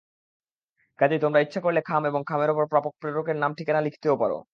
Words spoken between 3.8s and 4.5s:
লিখতেও পারো।